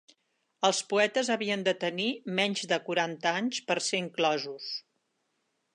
Els 0.69 0.77
poetes 0.93 1.29
havien 1.35 1.65
de 1.67 1.73
tenir 1.83 2.07
menys 2.41 2.65
de 2.73 2.81
quaranta 2.89 3.37
anys 3.43 3.61
per 3.69 3.79
ser 3.91 4.01
inclosos. 4.07 4.73